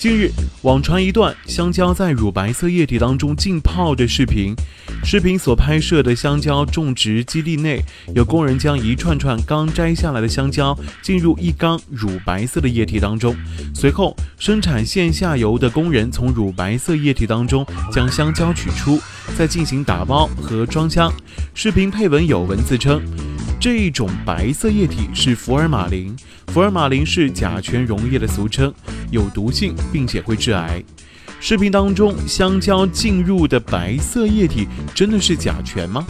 [0.00, 0.30] 近日，
[0.62, 4.54] 网传一段香蕉在乳白色液体当中浸泡的视频。
[5.02, 13.34] 视频所拍摄的香蕉种植基地内，有工人将一串串刚摘下来的香蕉进入一缸乳白色的液体当中，
[13.74, 19.00] 随后生产线下游的工人从乳白色液体当中将香蕉取出，
[19.36, 21.12] 再进行打包和装箱。
[21.54, 23.02] 视频配文有文字称。
[23.60, 26.14] 这一种白色液体是福尔马林，
[26.48, 28.72] 福尔马林是甲醛溶液的俗称，
[29.10, 30.80] 有毒性，并且会致癌。
[31.40, 36.06] 视频当中香蕉浸入的白色液体真的是甲醛吗？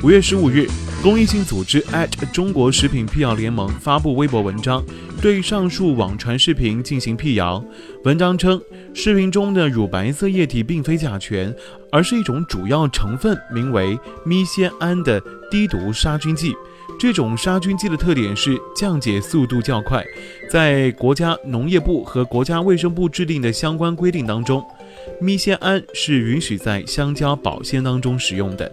[0.00, 0.68] 五月十五日，
[1.02, 1.84] 公益性组织
[2.32, 4.84] 中国食品辟谣联盟发布微博文章，
[5.20, 7.62] 对上述网传视频进行辟谣。
[8.04, 8.62] 文章称，
[8.94, 11.52] 视频中的乳白色液体并非甲醛，
[11.90, 16.54] 而是一种主要成分名为咪酰胺的低毒杀菌剂。
[16.96, 20.04] 这种杀菌剂的特点是降解速度较快，
[20.48, 24.64] 在国家农业部和国家卫生部制定的相关规定当中，
[25.20, 28.72] 咪酰胺是允许在香蕉保鲜当中使用的，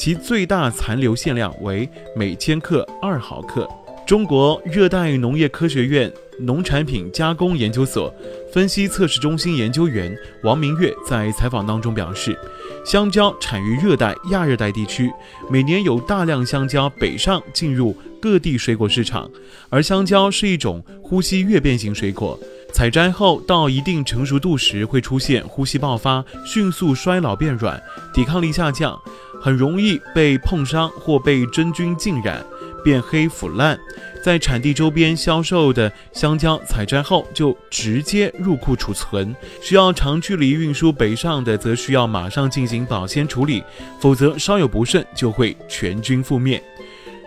[0.00, 3.68] 其最大残留限量为每千克二毫克。
[4.06, 8.12] 中国热带农业科学院农产品加工研究所
[8.50, 12.34] 分析测试中心研究员王明月在采访当中表示。
[12.82, 15.12] 香蕉产于热带、亚热带地区，
[15.50, 19.30] 每年有大量香蕉北上进入各地水果市场。
[19.68, 22.40] 而香蕉是一种呼吸跃变型水果，
[22.72, 27.78] 采摘后到一定成熟度时会出现呼吸爆发、迅速衰老变软、
[28.14, 28.98] 抵抗力下降，
[29.40, 32.44] 很容易被碰伤或被真菌浸染。
[32.82, 33.78] 变黑腐烂，
[34.24, 43.62] 在产地周边销售的香蕉采摘后就直接入库储存，需要长距离运输北上的则需要马上进行保鲜处理，
[44.00, 46.62] 否则稍有不慎就会全军覆灭。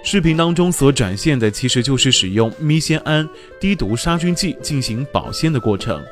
[0.04, 3.30] 视频当中所展现的其实就是使用咪酰胺
[3.60, 6.04] 低毒杀菌剂进行保鲜的过程。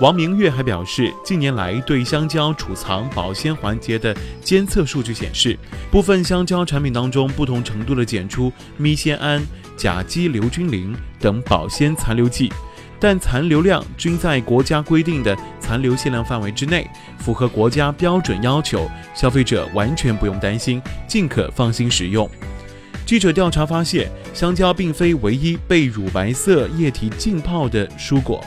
[0.00, 5.56] 王明月还表示，近年来对香蕉储藏保鲜环节的监测数据显示，
[5.90, 9.40] 部分香蕉产品当中不同程度的检出咪酰胺、
[9.76, 12.50] 甲基硫菌灵等保鲜残留剂，
[12.98, 22.28] 但残留量均在国家规定的残留限量范围之内，符合国家标准要求，消费者完全不用担心，尽可放心使用。
[23.06, 28.42] 记者调查发现，香蕉并非唯一被乳白色液体浸泡的蔬果。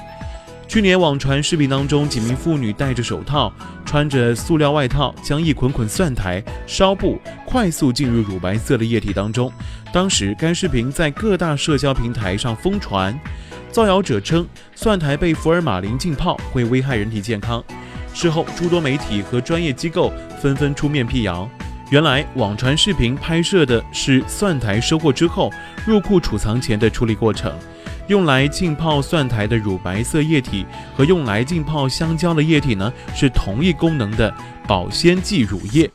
[0.68, 3.54] 去年网传视频当中，几名妇女戴着手套，
[3.86, 9.52] 穿着塑料外套，将一捆捆蒜苔、烧布快速进入乳白色的液体当中。
[9.94, 13.18] 当时该视频在各大社交平台上疯传，
[13.72, 17.64] 造谣者称蒜苔被福尔马林浸泡会危害人体健康。
[18.14, 20.12] 事后，诸多媒体和专业机构
[20.42, 21.50] 纷纷出面辟谣。
[21.92, 25.52] 原来，网传视频拍摄的是蒜苔收获之后
[25.86, 27.54] 入库储藏前的处理过程。
[28.08, 34.34] 用来浸泡蒜苔的乳白色液体和用来浸泡香蕉的液体呢，是同一功能的
[34.68, 35.90] 保鲜剂乳液。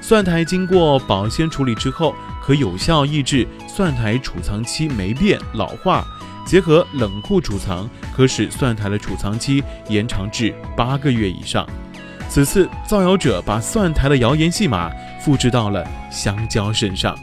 [0.00, 6.04] 蒜苔经过保鲜处理之后，可有效抑制蒜苔储藏期霉变老化。
[6.44, 11.64] 结合冷库储藏，可使蒜苔的储藏期延长至八个月以上。
[12.28, 17.16] 此次造谣者把蒜苔的谣言戏码复制到了香蕉身上。